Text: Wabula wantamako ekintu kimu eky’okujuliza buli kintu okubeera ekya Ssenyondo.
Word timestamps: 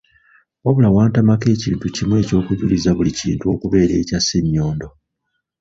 Wabula 0.63 0.87
wantamako 0.95 1.45
ekintu 1.55 1.85
kimu 1.95 2.13
eky’okujuliza 2.21 2.89
buli 2.93 3.11
kintu 3.19 3.45
okubeera 3.53 3.93
ekya 4.01 4.19
Ssenyondo. 4.21 4.89